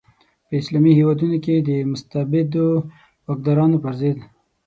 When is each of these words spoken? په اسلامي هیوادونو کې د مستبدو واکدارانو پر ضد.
په 0.47 0.53
اسلامي 0.61 0.91
هیوادونو 0.99 1.37
کې 1.45 1.55
د 1.59 1.69
مستبدو 1.91 2.65
واکدارانو 3.27 3.77
پر 3.83 3.93
ضد. 3.99 4.17